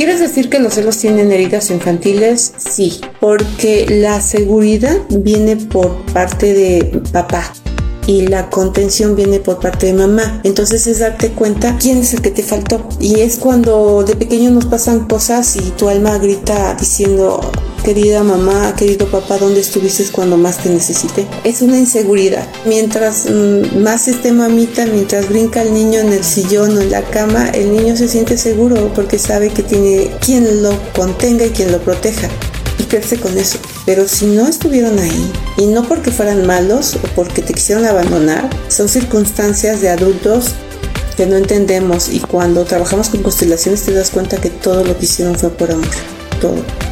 [0.00, 2.54] ¿Quieres decir que los celos tienen heridas infantiles?
[2.56, 7.52] Sí, porque la seguridad viene por parte de papá
[8.06, 10.40] y la contención viene por parte de mamá.
[10.42, 12.88] Entonces es darte cuenta quién es el que te faltó.
[12.98, 17.38] Y es cuando de pequeño nos pasan cosas y tu alma grita diciendo,
[17.82, 21.26] querida mamá, querido papá, ¿dónde estuviste cuando más te necesité?
[21.44, 22.46] Es una inseguridad.
[22.64, 27.02] Mientras mm, más esté mamita, mientras brinca el niño en el sillón o en la
[27.02, 31.72] cama, el niño se siente seguro porque sabe que tiene quien lo contenga y quien
[31.72, 32.28] lo proteja
[33.22, 33.58] con eso.
[33.86, 38.50] Pero si no estuvieron ahí, y no porque fueran malos o porque te quisieron abandonar,
[38.68, 40.54] son circunstancias de adultos
[41.16, 45.04] que no entendemos y cuando trabajamos con constelaciones te das cuenta que todo lo que
[45.04, 45.86] hicieron fue por amor.
[46.40, 46.89] Todo.